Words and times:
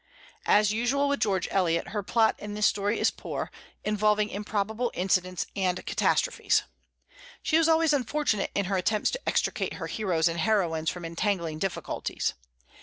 As 0.47 0.71
usual 0.73 1.07
with 1.07 1.19
George 1.19 1.47
Eliot, 1.51 1.89
her 1.89 2.01
plot 2.01 2.35
in 2.39 2.55
this 2.55 2.65
story 2.65 2.99
is 2.99 3.11
poor, 3.11 3.51
involving 3.83 4.29
improbable 4.29 4.89
incidents 4.95 5.45
and 5.55 5.85
catastrophes. 5.85 6.63
She 7.43 7.55
is 7.55 7.69
always 7.69 7.93
unfortunate 7.93 8.49
in 8.55 8.65
her 8.65 8.77
attempts 8.77 9.11
to 9.11 9.19
extricate 9.29 9.73
her 9.73 9.85
heroes 9.85 10.27
and 10.27 10.39
heroines 10.39 10.89
from 10.89 11.05
entangling 11.05 11.59
difficulties. 11.59 12.33